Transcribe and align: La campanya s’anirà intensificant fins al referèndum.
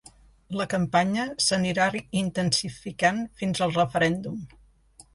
La 0.61 0.65
campanya 0.71 1.25
s’anirà 1.49 1.87
intensificant 2.23 3.23
fins 3.43 3.65
al 3.67 3.81
referèndum. 3.81 4.45